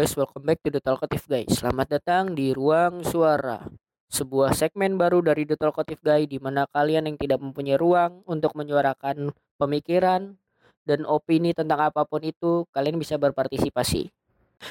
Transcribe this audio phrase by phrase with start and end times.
[0.00, 1.44] Guys, welcome back to The Talkative Guy.
[1.44, 3.60] Selamat datang di Ruang Suara,
[4.08, 8.56] sebuah segmen baru dari The Talkative Guy di mana kalian yang tidak mempunyai ruang untuk
[8.56, 9.28] menyuarakan
[9.60, 10.40] pemikiran
[10.88, 14.08] dan opini tentang apa pun itu, kalian bisa berpartisipasi.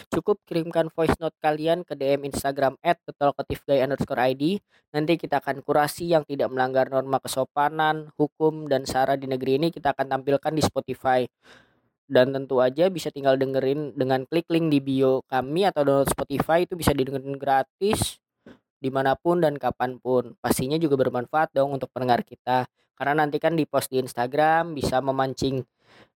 [0.10, 4.58] Cukup kirimkan voice note kalian ke DM Instagram at ID.
[4.98, 9.70] Nanti kita akan kurasi yang tidak melanggar norma kesopanan, hukum, dan sara di negeri ini
[9.70, 11.22] kita akan tampilkan di Spotify
[12.10, 16.66] dan tentu aja bisa tinggal dengerin dengan klik link di bio kami atau download Spotify
[16.66, 18.18] itu bisa didengerin gratis
[18.82, 20.34] di mana pun dan kapan pun.
[20.42, 22.66] Pastinya juga bermanfaat dong untuk pendengar kita.
[22.98, 25.64] Karena nanti kan di post di Instagram bisa memancing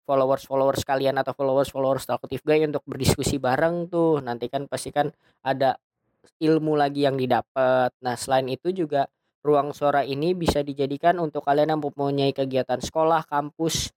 [0.07, 4.23] followers followers kalian atau followers followers talkative guy untuk berdiskusi bareng tuh.
[4.23, 5.11] Nanti kan pasti kan
[5.43, 5.77] ada
[6.41, 9.09] ilmu lagi yang didapat nah selain itu juga
[9.41, 13.89] ruang suara ini bisa dijadikan untuk kalian yang mempunyai kegiatan sekolah kampus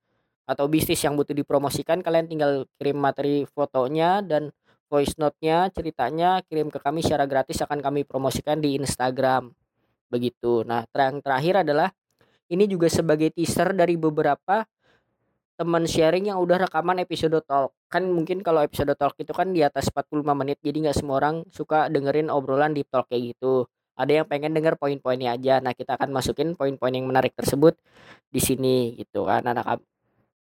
[0.45, 4.53] atau bisnis yang butuh dipromosikan kalian tinggal kirim materi fotonya dan
[4.93, 9.51] voice note-nya ceritanya kirim ke kami secara gratis akan kami promosikan di Instagram.
[10.13, 10.63] Begitu.
[10.69, 11.91] Nah yang terakhir adalah
[12.53, 14.69] ini juga sebagai teaser dari beberapa
[15.55, 17.73] teman sharing yang udah rekaman episode talk.
[17.89, 21.47] Kan mungkin kalau episode talk itu kan di atas 45 menit jadi nggak semua orang
[21.49, 23.65] suka dengerin obrolan di talk kayak gitu.
[23.95, 25.63] Ada yang pengen denger poin-poinnya aja.
[25.63, 27.79] Nah kita akan masukin poin-poin yang menarik tersebut
[28.29, 29.47] di sini gitu kan.
[29.47, 29.79] Anak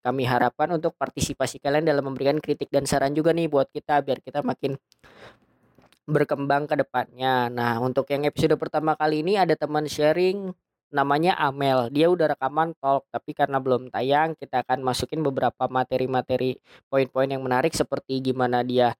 [0.04, 4.20] kami harapkan untuk partisipasi kalian dalam memberikan kritik dan saran juga nih buat kita biar
[4.20, 4.76] kita makin
[6.04, 7.48] berkembang ke depannya.
[7.48, 10.52] Nah, untuk yang episode pertama kali ini ada teman sharing
[10.92, 11.88] namanya Amel.
[11.90, 16.60] Dia udah rekaman talk tapi karena belum tayang kita akan masukin beberapa materi-materi
[16.92, 18.92] poin-poin yang menarik seperti gimana dia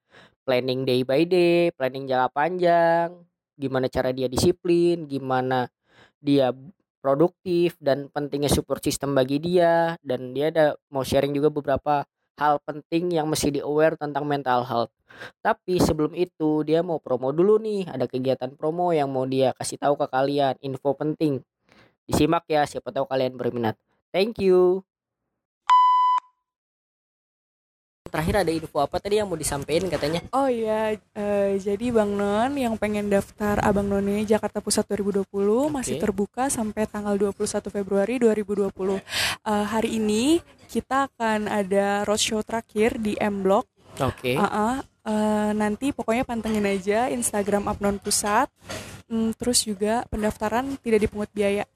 [0.43, 3.09] planning day by day, planning jangka panjang,
[3.55, 5.69] gimana cara dia disiplin, gimana
[6.19, 6.51] dia
[7.05, 12.01] produktif dan pentingnya support system bagi dia dan dia ada mau sharing juga beberapa
[12.41, 14.89] hal penting yang mesti di aware tentang mental health.
[15.45, 19.77] Tapi sebelum itu dia mau promo dulu nih, ada kegiatan promo yang mau dia kasih
[19.77, 21.45] tahu ke kalian, info penting.
[22.09, 23.77] Disimak ya, siapa tahu kalian berminat.
[24.09, 24.81] Thank you.
[28.15, 30.23] Terakhir ada info apa tadi yang mau disampaikan katanya?
[30.31, 35.67] Oh iya, uh, jadi Bang Non yang pengen daftar Abang None Jakarta Pusat 2020 okay.
[35.67, 37.35] masih terbuka sampai tanggal 21
[37.67, 38.71] Februari 2020.
[38.71, 40.39] Uh, eh, hari ini
[40.71, 43.67] kita akan ada roadshow terakhir di M Block.
[43.99, 44.31] Oke.
[44.31, 44.35] Okay.
[44.39, 48.47] Uh -uh, uh, nanti pokoknya pantengin aja Instagram Abnon Pusat.
[49.05, 51.67] Um, terus juga pendaftaran tidak dipungut biaya.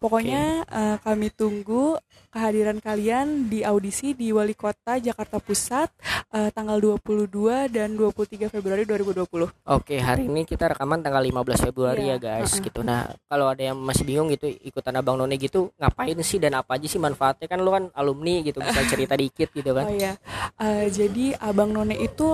[0.00, 0.80] Pokoknya okay.
[0.80, 2.00] uh, kami tunggu
[2.32, 5.92] kehadiran kalian di audisi di Wali Kota Jakarta Pusat
[6.32, 9.28] uh, tanggal 22 dan 23 Februari 2020.
[9.28, 12.16] Oke, okay, hari ini kita rekaman tanggal 15 Februari yeah.
[12.16, 12.64] ya guys uh -uh.
[12.64, 12.80] gitu.
[12.80, 16.80] Nah, kalau ada yang masih bingung gitu ikutan Abang None gitu ngapain sih dan apa
[16.80, 19.84] aja sih manfaatnya kan lu kan alumni gitu bisa cerita dikit gitu kan.
[19.84, 20.16] Oh iya.
[20.56, 22.32] Uh, jadi Abang None itu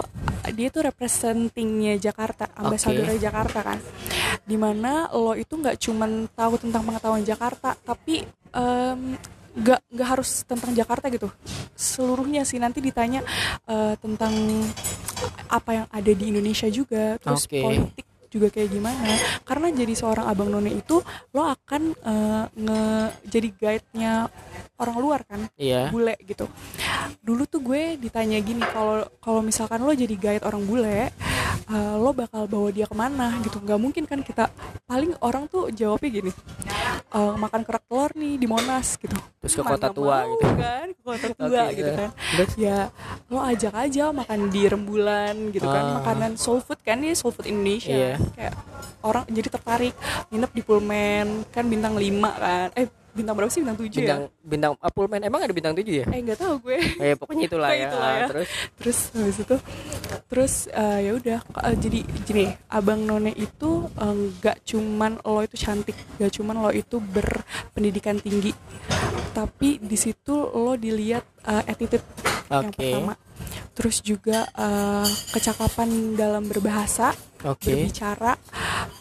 [0.55, 3.27] dia tuh representingnya Jakarta, ambasadornya okay.
[3.27, 3.79] Jakarta kan.
[4.47, 8.21] Di mana lo itu nggak cuman tahu tentang pengetahuan Jakarta Jakarta tapi
[8.53, 9.17] um,
[9.57, 11.33] nggak nggak harus tentang Jakarta gitu
[11.73, 13.25] seluruhnya sih nanti ditanya
[13.65, 14.37] uh, tentang
[15.49, 17.65] apa yang ada di Indonesia juga terus okay.
[17.65, 19.17] politik juga kayak gimana
[19.49, 21.01] karena jadi seorang abang none itu
[21.33, 22.85] lo akan uh, nge
[23.33, 24.29] jadi guide nya
[24.77, 25.89] orang luar kan iya.
[25.89, 26.45] bule gitu
[27.25, 31.09] dulu tuh gue ditanya gini kalau kalau misalkan lo jadi guide orang bule
[31.71, 33.59] uh, lo bakal bawa dia ke mana gitu.
[33.63, 34.53] Nggak mungkin kan kita
[34.85, 36.33] paling orang tuh jawabnya gini
[37.13, 39.17] uh, makan kerak telur nih di Monas gitu.
[39.41, 40.45] Terus ke kota tua gitu.
[40.59, 42.11] kan ke kota tua okay, gitu kan.
[42.57, 42.79] Ya
[43.33, 45.83] lo ajak aja makan di rembulan gitu kan.
[45.85, 45.95] Uh.
[46.03, 48.17] makanan soul food kan ya soul food Indonesia.
[48.17, 48.17] Yeah.
[48.35, 48.55] kayak
[49.07, 49.95] orang jadi tertarik
[50.33, 52.69] nginep di Pullman kan bintang 5 kan.
[52.75, 53.65] Eh bintang berapa sih?
[53.65, 56.07] Bintang tujuh bintang, ya bintang Pullman emang ada bintang tujuh ya?
[56.13, 56.79] Eh nggak tahu gue.
[57.01, 58.27] Eh pokoknya itulah ya, itulah ya.
[58.29, 58.49] terus?
[58.77, 59.57] Terus habis itu
[60.29, 65.57] terus uh, ya udah uh, jadi gini abang none itu nggak uh, cuman lo itu
[65.57, 68.53] cantik nggak cuman lo itu berpendidikan tinggi
[69.37, 72.05] tapi di situ lo dilihat uh, attitude
[72.49, 72.57] okay.
[72.57, 73.15] yang pertama.
[73.77, 75.05] Terus juga uh,
[75.37, 77.13] kecakapan dalam berbahasa
[77.45, 77.85] okay.
[77.85, 78.41] berbicara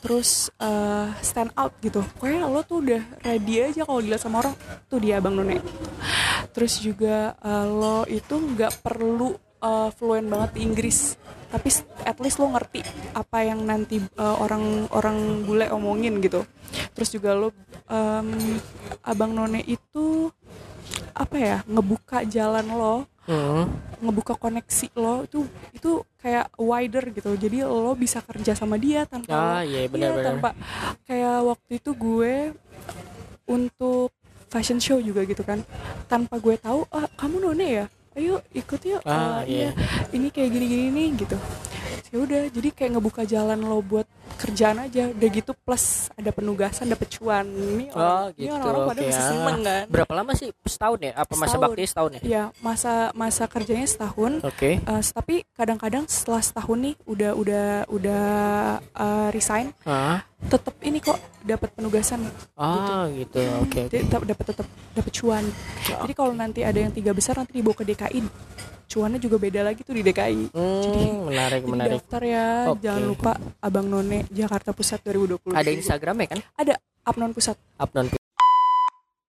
[0.01, 2.05] terus uh, stand out gitu.
[2.17, 4.55] Pokoknya lo tuh udah ready aja kalau dilihat sama orang.
[4.87, 5.57] Tuh dia bang none.
[6.53, 11.17] Terus juga uh, lo itu nggak perlu uh, fluent banget di Inggris.
[11.49, 11.69] Tapi
[12.03, 12.83] at least lo ngerti
[13.15, 16.43] apa yang nanti uh, orang orang bule omongin gitu.
[16.93, 17.49] Terus juga lo
[17.87, 18.29] um,
[19.03, 20.29] abang none itu
[21.15, 23.63] apa ya ngebuka jalan lo hmm.
[24.01, 25.91] ngebuka koneksi lo itu itu
[26.21, 27.31] kayak wider gitu.
[27.37, 30.57] Jadi lo bisa kerja sama dia tanpa ah, iya, bener, iya, tanpa
[31.05, 32.33] kayak waktu itu gue
[33.45, 34.09] untuk
[34.49, 35.61] fashion show juga gitu kan.
[36.09, 37.85] Tanpa gue tahu ah kamu none ya?
[38.15, 39.75] Ayo ikut yuk ah, uh, iya.
[40.15, 41.35] ini kayak gini gini nih gitu
[42.15, 44.07] ya udah jadi kayak ngebuka jalan lo buat
[44.39, 48.55] kerjaan aja udah gitu plus ada penugasan dapet cuan ini Oh orang ini gitu.
[48.55, 49.07] orang-orang pada Oke.
[49.11, 49.27] bisa ah.
[49.27, 50.47] seneng kan Berapa lama sih?
[50.63, 51.11] Setahun ya?
[51.13, 51.63] Apa masa Setahun.
[51.67, 52.21] bakti setahun ya?
[52.23, 54.79] ya masa masa kerjanya setahun Oke.
[54.79, 58.25] Eh, tapi kadang-kadang setelah setahun nih udah udah udah
[58.79, 62.23] eh, resign Ah, tetap ini kok dapat penugasan
[62.55, 63.43] ah gitu.
[63.67, 63.67] Oke.
[63.67, 63.81] oke.
[63.91, 65.43] Jadi tetap dapat tetap dapat cuan
[65.83, 68.19] jadi kalau nanti ada yang tiga besar nanti dibawa ke DKI
[68.85, 71.93] cuannya juga beda lagi tuh di DKI Hmm, menarik, Jadi menarik.
[71.99, 72.79] daftar ya Oke.
[72.81, 76.39] jangan lupa Abang None Jakarta Pusat 2020 Ada Instagramnya kan?
[77.05, 78.09] Abnon Pusat Upnon.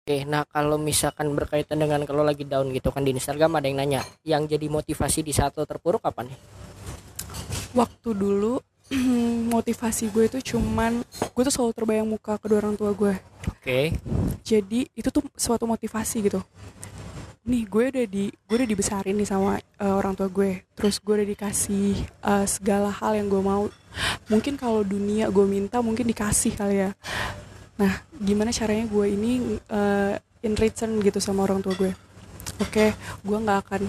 [0.00, 3.76] Oke, nah kalau misalkan berkaitan dengan kalau lagi down gitu kan di Instagram ada yang
[3.76, 6.38] nanya, yang jadi motivasi di saat lo terpuruk apa nih?
[7.76, 8.56] waktu dulu
[9.52, 13.12] motivasi gue itu cuman gue tuh selalu terbayang muka kedua orang tua gue
[13.52, 13.93] Oke.
[14.41, 16.41] jadi itu tuh suatu motivasi gitu
[17.47, 20.67] nih gue udah di gue udah dibesarin nih sama uh, orang tua gue.
[20.75, 21.95] Terus gue udah dikasih
[22.27, 23.71] uh, segala hal yang gue mau.
[24.27, 26.91] Mungkin kalau dunia gue minta mungkin dikasih kali ya.
[27.79, 31.95] Nah gimana caranya gue ini uh, in return gitu sama orang tua gue?
[32.59, 33.83] Oke gue nggak akan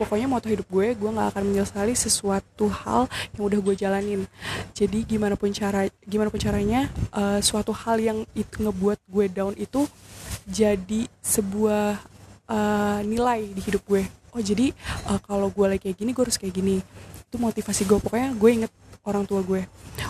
[0.00, 4.24] pokoknya moto hidup gue gue nggak akan menyesali sesuatu hal yang udah gue jalanin.
[4.72, 9.52] Jadi gimana pun cara gimana pun caranya uh, suatu hal yang itu ngebuat gue down
[9.60, 9.84] itu
[10.48, 12.00] jadi sebuah
[12.50, 14.02] uh, nilai di hidup gue.
[14.34, 14.74] Oh jadi
[15.06, 16.82] uh, kalau gue lagi kayak gini gue harus kayak gini.
[17.30, 17.98] Itu motivasi gue.
[18.02, 18.72] Pokoknya gue inget
[19.06, 19.64] orang tua gue.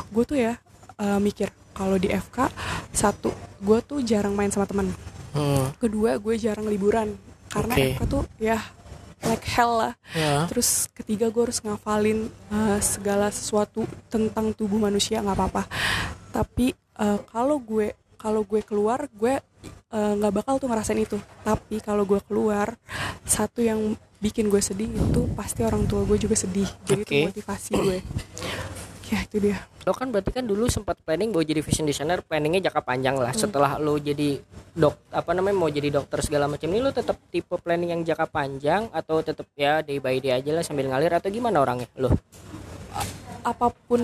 [0.09, 0.57] Gue tuh ya
[0.99, 2.51] uh, mikir kalau di FK
[2.91, 4.89] satu gue tuh jarang main sama teman
[5.31, 5.71] Hmm.
[5.79, 7.15] kedua gue jarang liburan.
[7.47, 7.95] Karena Oke.
[7.95, 8.59] FK tuh ya
[9.23, 9.95] like hell lah.
[10.11, 10.51] Ya.
[10.51, 15.23] terus ketiga gue harus ngafalin uh, segala sesuatu tentang tubuh manusia.
[15.23, 15.63] Nggak apa-apa.
[16.35, 19.39] Tapi uh, kalau gue kalau gue keluar gue
[19.93, 22.75] uh, nggak bakal tuh ngerasain itu tapi kalau gue keluar
[23.27, 27.13] satu yang bikin gue sedih itu pasti orang tua gue juga sedih jadi Oke.
[27.15, 27.99] itu motivasi gue
[29.11, 29.59] ya itu dia
[29.89, 33.33] Lo kan berarti kan dulu sempat planning mau jadi fashion designer, planningnya jangka panjang lah.
[33.33, 33.41] Hmm.
[33.49, 34.37] Setelah lo jadi
[34.77, 38.29] dok apa namanya mau jadi dokter segala macam ini lo tetap tipe planning yang jangka
[38.29, 42.13] panjang atau tetap ya day by day aja lah sambil ngalir atau gimana orangnya lo?
[43.43, 44.03] Apa pun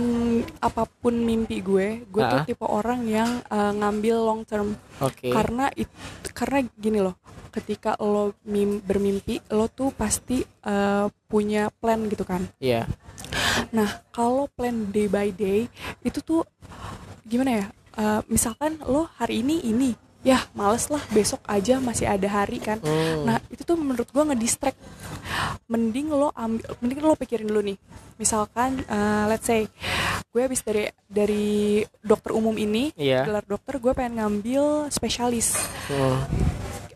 [0.58, 2.44] apa pun mimpi gue gue tuh Ah.
[2.44, 5.30] tipe orang yang uh, ngambil long term Oke.
[5.30, 5.88] karena it,
[6.32, 7.16] karena gini loh
[7.50, 12.84] ketika lo mim, bermimpi lo tuh pasti uh, punya plan gitu kan Iya.
[13.72, 15.64] nah kalau plan day by day
[16.00, 16.42] itu tuh
[17.22, 17.66] gimana ya
[17.96, 22.76] Uh, misalkan lo hari ini ini ya males lah besok aja masih ada hari kan
[22.78, 23.22] Hmm.
[23.24, 24.74] Nah itu tuh menurut gue ngedistract
[25.66, 27.78] Mending lo ambil Mending lo pikirin dulu nih
[28.16, 29.70] Misalkan uh, let's say
[30.28, 31.46] Gue habis dari dari
[32.00, 33.22] dokter umum ini Iya.
[33.22, 35.54] Gelar dokter gue pengen ngambil spesialis
[35.86, 36.18] Hmm.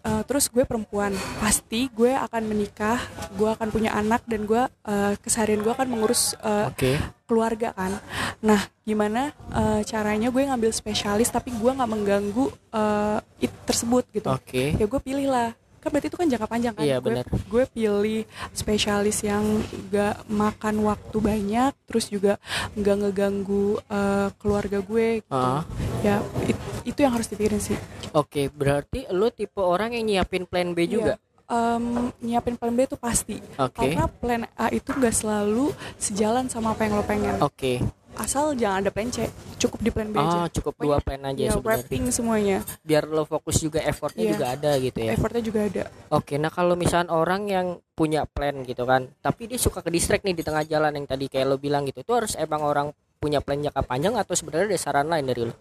[0.01, 2.97] Uh, Terus gue perempuan Pasti gue akan menikah
[3.37, 6.97] Gue akan punya anak Dan gue uh, keseharian gue akan mengurus uh, Oke.
[7.29, 8.01] keluarga kan
[8.41, 14.29] Nah gimana uh, caranya gue ngambil spesialis Tapi gue nggak mengganggu uh, it tersebut gitu
[14.33, 14.73] Oke.
[14.75, 18.29] ya gue pilih lah kan berarti itu kan jangka panjang kan Iya, gue gue pilih
[18.53, 22.37] spesialis yang gak makan waktu banyak terus juga
[22.77, 25.33] nggak ngeganggu uh, keluarga gue gitu.
[25.33, 25.65] Ah.
[26.05, 27.77] ya it- itu yang harus dipikirin sih
[28.11, 31.15] Oke, berarti lo tipe orang yang nyiapin plan B juga?
[31.15, 31.29] Iya.
[31.47, 31.85] Em,
[32.21, 33.75] nyiapin plan B itu pasti Oke.
[33.91, 37.83] karena plan A itu gak selalu sejalan sama apa yang lo pengen Oke.
[38.13, 41.41] asal jangan ada plan C cukup di plan B Ah, aja cukup dua plan aja
[41.41, 41.63] ya sebenarnya.
[41.83, 44.33] wrapping semuanya Biar lo fokus juga effortnya Iya.
[44.33, 45.11] juga ada gitu ya.
[45.15, 49.57] effortnya juga ada Oke, nah kalau misalnya orang yang punya plan gitu kan, tapi dia
[49.57, 52.33] suka ke distract nih di tengah jalan yang tadi kayak lo bilang gitu, itu harus
[52.35, 55.55] emang orang punya plan jangka panjang atau sebenarnya ada saran lain dari lo?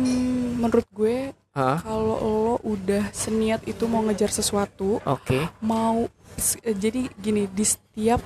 [0.00, 5.42] Hmm, menurut gue kalau lo udah seniat itu mau ngejar sesuatu Oke.
[5.58, 8.22] mau s- eh, jadi gini di setiap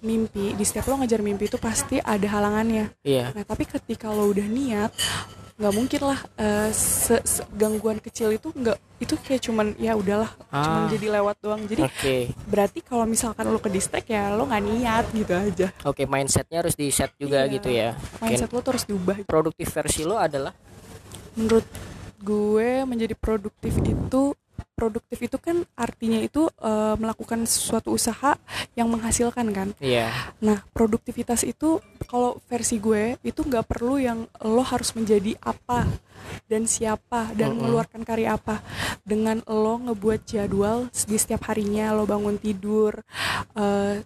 [0.00, 3.30] mimpi di setiap lo ngejar mimpi itu pasti ada halangannya Iya.
[3.30, 4.90] nah tapi ketika lo udah niat
[5.54, 6.18] nggak mungkin lah
[6.68, 10.88] se- se- gangguan kecil itu nggak itu kayak cuman ya udahlah cuman Ah.
[10.88, 12.30] jadi lewat doang jadi Oke.
[12.44, 16.74] berarti kalau misalkan lo ke distract ya lo nggak niat gitu aja Oke, mindsetnya harus
[16.74, 17.52] di set juga Iya.
[17.52, 17.94] gitu ya.
[18.18, 20.54] Mindset lo tuh harus diubah Produktif versi lo adalah
[21.38, 21.64] menurut
[22.18, 24.34] gue menjadi produktif itu
[24.78, 28.38] produktif itu kan artinya itu eh, melakukan suatu usaha
[28.78, 30.10] yang menghasilkan kan iya.
[30.38, 35.82] nah produktivitas itu kalau versi gue itu nggak perlu yang lo harus menjadi apa
[36.46, 37.66] dan siapa dan Mm-mm.
[37.66, 38.62] mengeluarkan karya apa
[39.02, 43.02] dengan lo ngebuat jadwal di setiap harinya lo bangun tidur
[43.58, 44.02] eh,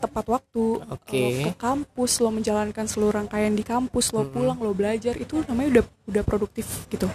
[0.00, 1.18] tepat waktu Oke.
[1.18, 4.32] lo ke kampus lo menjalankan seluruh rangkaian di kampus lo Mm-mm.
[4.32, 7.06] pulang lo belajar itu namanya udah udah produktif gitu.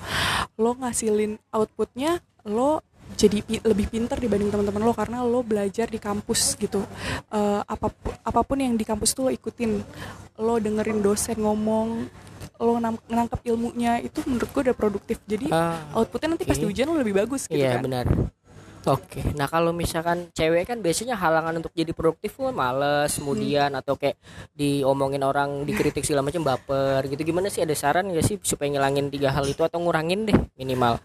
[0.55, 2.79] Lo ngasilin outputnya lo
[3.13, 6.81] jadi pi- lebih pinter dibanding teman-teman lo karena lo belajar di kampus gitu.
[7.29, 9.83] Eh, apa pun apa pun yang di kampus tuh lo ikutin.
[10.37, 12.09] Lo dengerin dosen ngomong
[12.55, 15.19] lo nangkep ilmunya itu menurut gue udah produktif.
[15.21, 16.63] Jadi Ah, outputnya nanti pas oke.
[16.63, 17.83] di ujian lo lebih bagus gitu iya kan.
[17.83, 18.05] benar
[18.85, 23.81] Oke, nah kalau misalkan cewek kan biasanya halangan untuk jadi produktif kan males, kemudian Hmm.
[23.81, 24.13] atau kayak
[24.53, 27.25] diomongin orang, dikritik segala macam baper gitu.
[27.25, 31.01] Gimana sih ada saran gak sih supaya ngilangin tiga hal itu atau ngurangin deh minimal?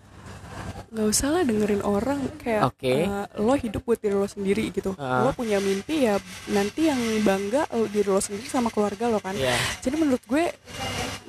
[0.90, 3.06] nggak usah lah dengerin orang kayak Oke.
[3.06, 5.22] eh, lo hidup buat diri lo sendiri gitu Ah.
[5.22, 6.18] lo punya mimpi ya
[6.50, 9.54] nanti yang bangga lo diri lo sendiri sama keluarga lo kan Iya.
[9.78, 10.50] jadi menurut gue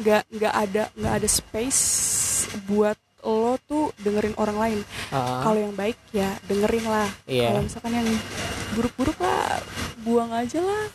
[0.02, 1.82] nggak nggak ada nggak ada space
[2.66, 7.50] buat lo tuh dengerin orang lain Ah, kalau yang baik ya dengerin lah Iya.
[7.50, 8.08] kalau misalkan yang
[8.72, 9.62] buruk-buruk lah
[10.00, 10.86] buang aja lah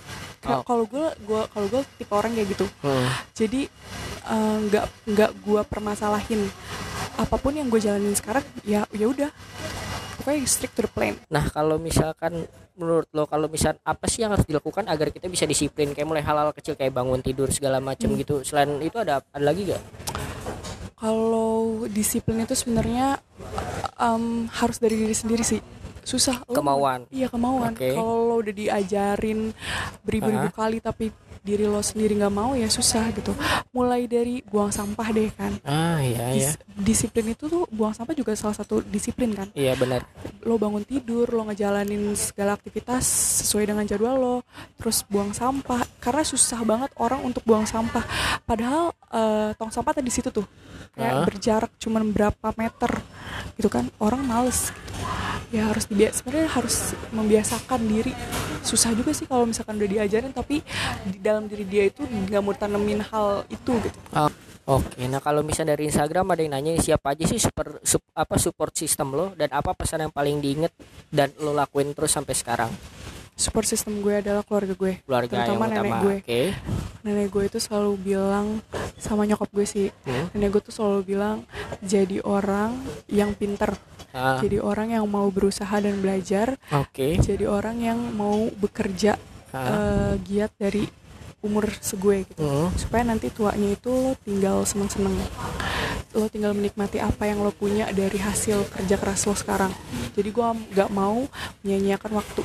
[0.46, 0.62] Oh.
[0.62, 3.06] kalau gue gue kalau gue tipe orang kayak gitu hmm.
[3.34, 3.66] jadi
[4.24, 6.46] eh, nggak nggak gue permasalahin
[7.16, 9.26] apa pun yang gue jalanin sekarang ya ya udah
[10.16, 14.30] pokoknya strict to the plan Nah kalau misalkan menurut lo kalau misal apa sih yang
[14.30, 18.06] harus dilakukan agar kita bisa disiplin kayak mulai hal-hal kecil kayak bangun tidur segala macam
[18.06, 18.20] Hmm.
[18.20, 18.44] gitu.
[18.44, 19.82] Selain itu ada ada lagi gak?
[20.96, 23.20] Kalau disiplin itu sebenarnya
[23.96, 25.60] em, harus dari diri sendiri sih
[26.00, 27.04] susah Lo- Kemauan.
[27.10, 27.92] iya kemauan Oke.
[27.92, 29.50] kalau udah diajarin
[30.00, 31.10] beribu-ribu kali tapi
[31.46, 33.30] diri lo sendiri nggak mau ya susah gitu
[33.70, 36.50] mulai dari buang sampah deh kan Ah iya iya.
[36.50, 40.02] Dis- disiplin itu tuh buang sampah juga salah satu disiplin kan Iya benar.
[40.42, 43.02] lo bangun tidur, lo ngejalanin segala aktivitas
[43.42, 44.36] sesuai dengan jadwal lo,
[44.78, 45.82] terus buang sampah.
[45.98, 48.06] Karena susah banget orang untuk buang sampah.
[48.46, 50.46] Padahal eh, tong sampah tadi situ tuh,
[50.94, 51.24] kayak Hah?
[51.26, 53.02] berjarak cuman berapa meter,
[53.58, 53.90] gitu kan?
[53.98, 54.70] Orang males.
[55.50, 58.14] Ya harus sebenarnya harus membiasakan diri.
[58.66, 60.58] Susah juga sih kalau misalkan udah diajarin, tapi
[61.04, 63.98] di dalam diri dia itu nggak mau tanemin hal itu gitu.
[64.10, 64.26] Ah,
[64.66, 68.34] Oke, nah kalau misalnya dari Instagram ada yang nanya siapa aja sih super sup- apa
[68.36, 70.74] support system lo dan apa pesan yang paling diinget
[71.06, 72.74] dan lo lakuin terus sampai sekarang
[73.32, 74.98] Support system gue adalah keluarga gue.
[74.98, 75.96] keluarga yang Terutama nenek utama.
[76.02, 76.16] gue.
[76.18, 76.42] Oke.
[77.04, 78.46] nenek gue itu selalu bilang
[78.96, 80.26] sama nyokap gue sih Hmm.
[80.32, 81.46] nenek gue tuh selalu bilang
[81.78, 82.74] jadi orang
[83.06, 83.70] yang pinter
[84.16, 87.20] Ah, jadi orang yang mau berusaha dan belajar Oke.
[87.20, 89.20] jadi orang yang mau bekerja
[89.52, 90.88] Ah, eh, giat dari
[91.44, 92.40] umur segue gitu.
[92.42, 92.72] Hmm.
[92.74, 95.14] supaya nanti tuanya itu lo tinggal seneng-seneng.
[96.16, 99.70] Lo tinggal menikmati apa yang lo punya dari hasil kerja keras lo sekarang.
[100.16, 101.28] Jadi gue nggak mau
[101.62, 102.42] menyanyiakan waktu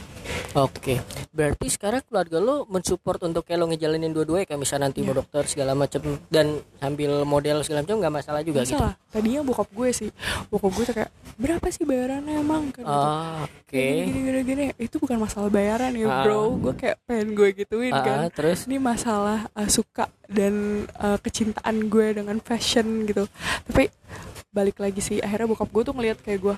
[0.54, 1.00] Oke.
[1.32, 5.20] Berarti sekarang keluarga lo mensupport untuk kayak lo ngejalanin dua-duanya kayak misalnya nanti mau Iya.
[5.22, 8.76] dokter segala macam dan sambil model segala macam nggak masalah juga gitu.
[8.76, 10.10] masalah tadinya bokap gue sih
[10.48, 13.00] bokap gue tuh kayak berapa sih bayarannya emang kan gitu.
[13.64, 13.80] Oke.
[13.80, 16.20] gini gini gini gini itu bukan masalah bayaran ya Ah.
[16.22, 20.54] bro gue kayak pengen gue gituin Ah, kan terus ini masalah uh, suka dan
[20.96, 23.24] uh, kecintaan gue dengan fashion gitu
[23.64, 23.88] tapi
[24.50, 26.56] balik lagi sih akhirnya bokap gue tuh ngeliat kayak gue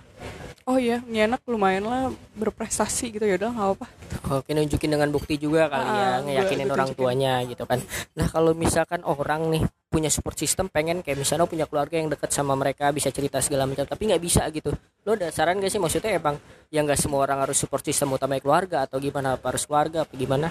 [0.64, 2.02] oh iya ini anak lumayan lah
[2.34, 3.88] berprestasi gitu ya udah nggak apa
[4.34, 7.04] Oke nunjukin dengan bukti juga kali ya Ah, ngeyakinin gua- gua orang tunjukin.
[7.04, 7.80] tuanya gitu kan.
[8.14, 12.32] Nah kalau misalkan orang nih punya support system pengen kayak misalnya punya keluarga yang dekat
[12.32, 14.72] sama mereka bisa cerita segala macam tapi nggak bisa gitu.
[15.04, 16.40] Lo ada saran gak sih maksudnya emang
[16.70, 20.14] yang nggak semua orang harus support system utamanya keluarga atau gimana apa harus keluarga apa
[20.14, 20.48] gimana?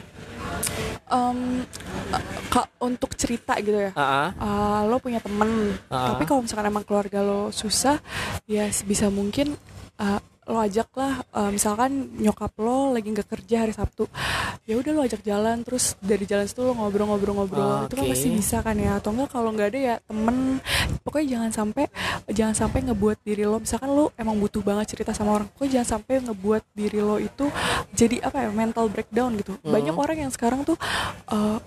[1.09, 1.65] Em,
[2.11, 4.29] uh, ka- untuk cerita gitu ya Ah, ah.
[4.35, 6.13] uh, lo punya temen Ah.
[6.13, 8.01] tapi kalau misalkan emang keluarga lo susah
[8.45, 9.57] ya sebisa mungkin
[10.01, 14.11] uh, lo ajak lah uh, misalkan nyokap lo lagi nggak kerja hari Sabtu
[14.67, 17.87] ya udah lo ajak jalan terus dari jalan situ lo ngobrol-ngobrol-ngobrol.
[17.91, 20.63] Itu kan pasti bisa kan ya atau enggak kalau nggak ada ya temen.
[21.03, 21.85] Pokoknya jangan sampai
[22.31, 25.89] jangan sampai ngebuat diri lo misalkan lo emang butuh banget cerita sama orang pokoknya jangan
[25.99, 27.47] sampai ngebuat diri lo itu
[27.95, 29.59] jadi apa ya mental breakdown gitu.
[29.59, 29.73] Hmm.
[29.75, 30.79] banyak orang yang sekarang tuh
[31.31, 31.59] uh,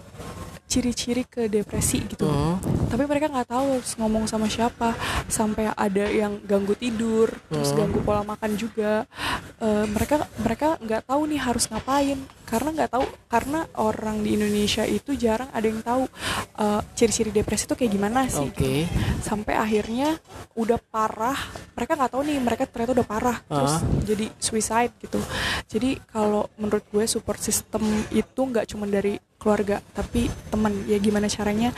[0.66, 2.58] ciri-ciri ke depresi gitu Hmm.
[2.88, 7.80] tapi mereka nggak tahu harus ngomong sama siapa sampai ada yang ganggu tidur terus Hmm.
[7.80, 9.06] ganggu pola makan juga
[9.56, 14.84] Eh, mereka mereka nggak tahu nih harus ngapain karena nggak tahu karena orang di Indonesia
[14.84, 16.12] itu jarang ada yang tahu
[16.56, 18.84] eh, ciri-ciri depresi itu kayak gimana sih Oke.
[19.24, 20.20] sampai akhirnya
[20.54, 21.40] udah parah
[21.72, 23.82] mereka nggak tahu nih mereka ternyata udah parah terus Ah.
[24.04, 25.20] jadi suicide gitu
[25.68, 27.80] jadi kalau menurut gue support system
[28.12, 31.70] itu nggak cuma dari keluarga tapi teman ya gimana caranya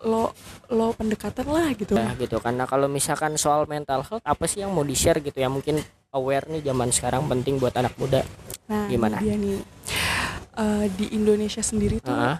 [0.00, 0.32] lo
[0.72, 1.92] lo pendekatan lah gitu.
[1.94, 2.40] Ya gitu.
[2.40, 5.52] Karena kalau misalkan soal mental health apa sih yang mau di share gitu ya?
[5.52, 5.76] Mungkin
[6.10, 8.24] aware nih zaman sekarang penting buat anak muda.
[8.64, 9.20] nah gimana?
[9.20, 9.60] dia nih
[10.52, 12.36] Eh, di Indonesia sendiri tuh Ah,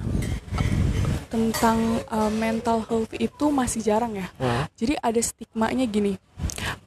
[1.29, 4.29] tentang eh, mental health itu masih jarang ya.
[4.37, 4.65] Ah.
[4.77, 6.21] jadi ada stigmanya gini.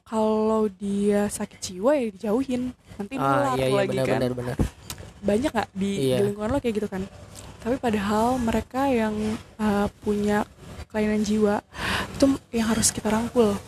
[0.02, 2.70] Kalau dia sakit jiwa ya dijauhin.
[2.94, 4.18] Nanti Ah, nular iya iya lagi benar kan.
[4.18, 4.56] benar benar.
[5.26, 6.22] Banyak nggak di, Iya.
[6.22, 7.02] di lingkungan lo kayak gitu kan?
[7.60, 9.12] Tapi padahal mereka yang
[9.58, 10.46] uh, punya
[10.86, 11.60] kelainan jiwa
[12.14, 13.58] itu yang harus kita rangkul.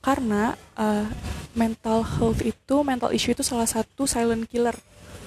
[0.00, 1.04] Karena uh,
[1.52, 4.74] mental health itu mental issue itu salah satu silent killer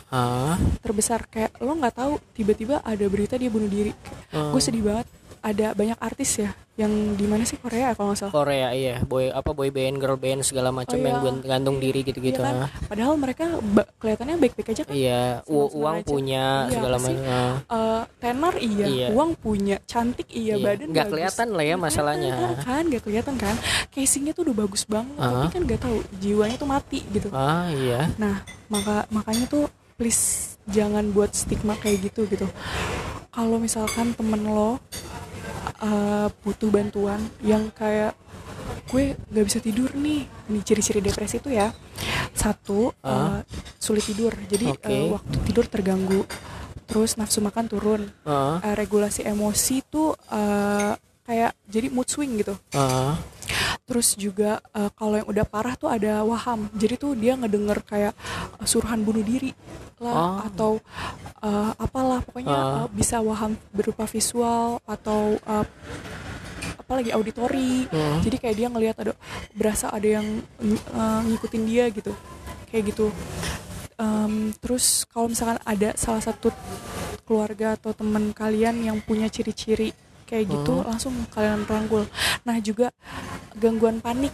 [0.09, 1.29] ah terbesar.
[1.29, 3.93] Kayak lo nggak tahu tiba-tiba ada berita dia bunuh diri.
[4.33, 4.49] Hmm.
[4.55, 5.07] gue sedih banget
[5.41, 9.27] ada banyak artis ya yang di mana sih Korea kalau nggak salah Korea iya boy
[9.27, 11.25] apa boy band girl band segala macam Oh, yang iya.
[11.27, 12.55] gant- gantung diri gitu-gitu Iya kan?
[12.59, 12.69] ah.
[12.83, 13.45] padahal mereka
[13.97, 16.07] kelihatannya baik-baik aja kan iya Senang-senang uang aja.
[16.07, 17.53] punya Iya, segala macam ah.
[17.67, 19.07] Eh, tenar iya, Iya.
[19.11, 22.31] uang punya cantik iya, Iya, badan nggak kelihatan lah ya masalahnya.
[22.31, 23.55] kelihatan kan nggak kelihatan kan
[23.89, 25.27] casingnya tuh udah bagus banget Ah.
[25.27, 30.23] tapi kan nggak tahu jiwanya tuh mati gitu ah iya Nah, maka makanya tuh please
[30.63, 32.45] jangan buat stigma kayak gitu gitu.
[33.29, 34.77] Kalau misalkan temen lo
[35.81, 38.13] uh, butuh bantuan yang kayak
[38.87, 41.73] gue gak bisa tidur nih, ini ciri-ciri depresi itu ya.
[42.31, 43.41] Satu, uh,
[43.77, 44.87] sulit tidur, jadi Oke.
[44.87, 46.23] uh, waktu tidur terganggu.
[46.87, 50.91] Terus nafsu makan turun, ah Uh, regulasi emosi tuh uh,
[51.23, 52.51] kayak jadi mood swing gitu.
[52.75, 53.15] ah
[53.85, 56.71] Terus juga uh, kalau yang udah parah tuh ada waham.
[56.77, 58.13] Jadi tuh dia ngedenger kayak
[58.55, 59.51] uh, suruhan bunuh diri
[60.01, 60.37] lah Oh.
[60.49, 60.71] atau
[61.45, 62.73] uh, apalah pokoknya Ah.
[62.83, 65.65] uh, bisa waham berupa visual atau uh,
[66.79, 67.85] apalagi auditori.
[67.87, 68.19] Hmm.
[68.23, 69.13] Jadi kayak dia ngelihat ada
[69.53, 70.25] berasa ada yang
[70.95, 72.11] uh, ngikutin dia gitu.
[72.71, 73.07] Kayak gitu.
[74.01, 76.49] Em, terus kalau misalkan ada salah satu
[77.21, 79.93] keluarga atau teman kalian yang punya ciri-ciri
[80.31, 82.07] kayak gitu langsung kalian rangkul.
[82.47, 82.95] Nah juga
[83.59, 84.31] gangguan panik,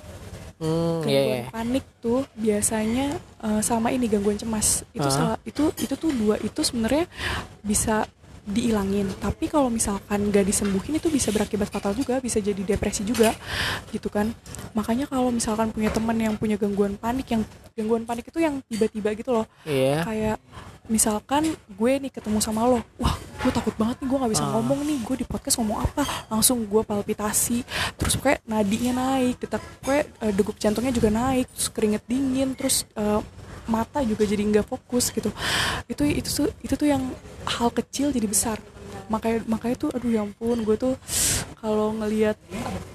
[0.62, 1.50] hmm iya gangguan iya.
[1.50, 5.14] panik tuh biasanya eh, sama ini gangguan cemas itu Ah.
[5.14, 7.10] salah itu itu tuh dua itu sebenarnya
[7.66, 8.06] bisa
[8.48, 9.12] diilangin.
[9.20, 13.36] Tapi kalau misalkan gak disembuhin itu bisa berakibat fatal juga bisa jadi depresi juga
[13.92, 14.32] gitu kan.
[14.72, 17.44] Makanya kalau misalkan punya teman yang punya gangguan panik yang
[17.76, 19.46] gangguan panik itu yang tiba-tiba gitu loh.
[19.68, 20.02] Iya.
[20.02, 20.38] Kayak
[20.88, 23.12] misalkan gue nih ketemu sama lo wah
[23.44, 24.56] gue takut banget nih gue nggak bisa Ah.
[24.56, 26.08] ngomong nih gue di podcast ngomong apa?
[26.32, 27.60] Langsung gue palpitasi
[28.00, 32.88] terus kayak nadinya naik detak gue eh, degup jantungnya juga naik terus keringet dingin terus
[32.96, 33.20] eh,
[33.68, 35.30] mata juga jadi nggak fokus gitu
[35.86, 37.04] itu itu tuh itu tuh yang
[37.46, 38.58] hal kecil jadi besar
[39.08, 40.96] makanya makanya tuh aduh ya ampun gue tuh
[41.58, 42.36] kalau ngelihat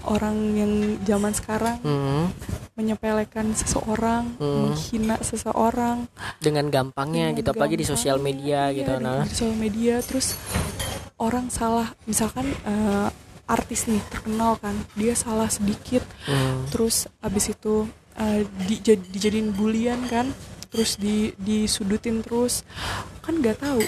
[0.05, 2.29] orang yang zaman sekarang Hmm.
[2.73, 4.73] menyepelekan seseorang Hmm.
[4.73, 6.09] menghina seseorang
[6.39, 10.37] dengan gampangnya dengan gitu apalagi di sosial media iya, gitu nah di sosial media terus
[11.17, 13.09] orang salah misalkan eh,
[13.45, 16.69] artis nih terkenal kan dia salah sedikit Hmm.
[16.69, 20.29] terus abis itu eh, dijad- dijadiin bulian kan
[20.73, 22.65] terus di disudutin terus.
[23.23, 23.85] Kan nggak tahu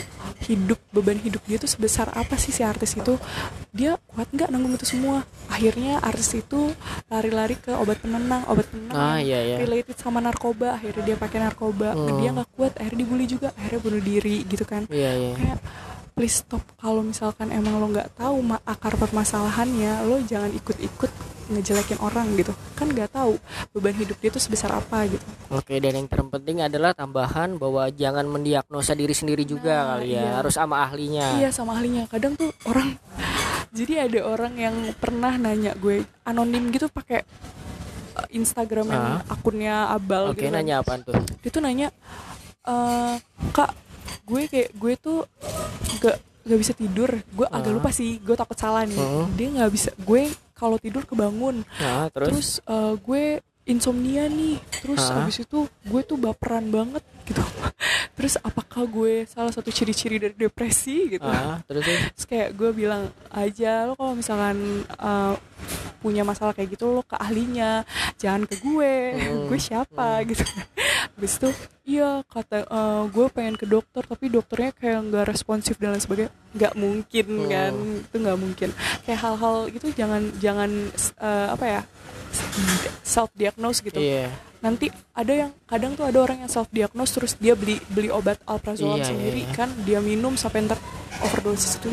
[0.47, 3.17] hidup beban hidup dia tuh sebesar apa sih si artis itu?
[3.75, 5.25] Dia kuat nggak nanggung itu semua?
[5.51, 6.71] Akhirnya artis itu
[7.11, 9.57] lari-lari ke obat penenang obat penenang ah iya iya.
[9.59, 10.77] related sama narkoba.
[10.79, 11.97] Akhirnya dia pakai narkoba.
[11.97, 12.21] Hmm.
[12.21, 14.87] dia nggak kuat akhirnya dibully juga akhirnya bunuh diri gitu kan.
[14.93, 15.33] Iya iya.
[15.35, 15.59] Kayak
[16.15, 16.63] please stop.
[16.79, 22.87] Kalau misalkan emang lo nggak tahu akar permasalahannya lo jangan ikut-ikut ngejelekin orang gitu kan
[22.87, 23.37] nggak tahu
[23.71, 28.25] beban hidup dia tuh sebesar apa gitu Oke dan yang terpenting adalah tambahan bahwa jangan
[28.25, 30.31] mendiagnosa diri sendiri juga Nah, kali ya iya.
[30.37, 32.97] harus sama ahlinya iya sama ahlinya kadang tuh orang
[33.71, 37.27] jadi ada orang yang pernah nanya gue anonim gitu pakai
[38.15, 39.21] uh, Instagram yang Ah.
[39.29, 40.55] akunnya abal Oke gitu kan.
[40.57, 41.89] nanya apaan tuh dia tuh nanya
[42.63, 43.15] eh
[43.51, 43.71] kak
[44.25, 45.19] gue kayak gue tuh
[45.99, 47.77] gak gak bisa tidur gue agak Ah.
[47.77, 49.29] lupa sih gue takut salah nih Hmm.
[49.33, 50.23] dia nggak bisa gue
[50.55, 51.67] kalau tidur kebangun.
[51.83, 53.25] Nah terus, terus eh, gue
[53.65, 54.61] insomnia nih.
[54.81, 55.25] Terus Ah.
[55.25, 57.41] habis itu gue tuh baperan banget gitu.
[58.15, 61.27] Terus apakah gue salah satu ciri-ciri dari depresi gitu?
[61.27, 62.01] Ah terus terus.
[62.15, 65.35] terus kayak gue bilang aja lo kalau misalkan uh,
[65.99, 67.83] punya masalah kayak gitu lo ke ahlinya.
[68.23, 68.95] Jangan ke gue.
[69.19, 70.47] Hmm, gue siapa gitu
[71.15, 71.51] habis itu
[71.87, 76.33] iya kata uh, gue pengen ke dokter tapi dokternya kayak nggak responsif dan lain sebagainya.
[76.55, 77.49] Nggak mungkin Hmm.
[77.51, 78.69] kan itu nggak mungkin.
[79.07, 80.71] Kayak hal-hal gitu jangan jangan
[81.23, 81.81] uh, apa ya
[83.07, 84.01] self diagnose gitu.
[84.01, 84.27] Iya.
[84.65, 88.41] Nanti ada yang kadang tuh ada orang yang self diagnose terus dia beli beli obat
[88.49, 89.53] alprazolam Iya, iya, sendiri iya.
[89.55, 90.81] kan dia minum sampai ntar
[91.23, 91.93] overdosis itu.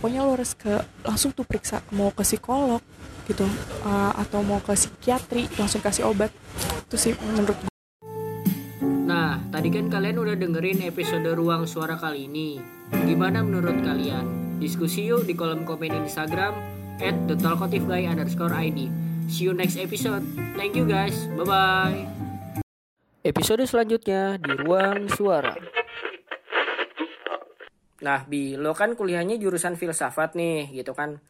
[0.00, 2.80] Pokoknya lo harus ke langsung tuh periksa mau ke psikolog
[3.28, 3.46] gitu
[3.86, 6.32] uh, atau mau ke psikiatri langsung kasih obat.
[6.88, 7.69] Itu sih menurut gue
[9.60, 12.56] tadi kan kalian udah dengerin episode Ruang Suara kali ini.
[13.04, 14.56] Gimana menurut kalian?
[14.56, 16.56] Diskusi yuk di kolom komen Instagram
[16.96, 18.88] at underscore ID.
[19.28, 20.24] See you next episode.
[20.56, 21.28] Thank you guys.
[21.36, 22.08] Bye-bye.
[23.20, 25.52] Episode selanjutnya di Ruang Suara.
[28.00, 31.20] Nah, Bi, lo kan kuliahnya jurusan filsafat nih, gitu kan.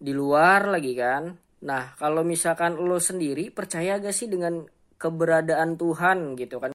[0.00, 1.36] Di luar lagi kan.
[1.68, 4.64] Nah, kalau misalkan lo sendiri percaya gak sih dengan
[4.96, 6.72] keberadaan Tuhan gitu kan?